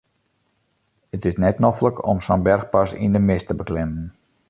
It 1.13 1.25
is 1.27 1.37
net 1.43 1.61
noflik 1.65 2.01
om 2.15 2.25
sa'n 2.27 2.45
berchpas 2.49 2.97
yn 3.03 3.13
de 3.15 3.21
mist 3.27 3.45
te 3.49 3.55
beklimmen. 3.61 4.07